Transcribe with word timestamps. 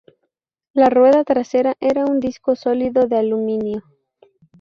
La 0.73 0.89
rueda 0.89 1.23
trasera 1.23 1.75
era 1.79 2.05
un 2.05 2.19
disco 2.19 2.55
sólido 2.55 3.05
de 3.05 3.17
aluminio. 3.17 3.83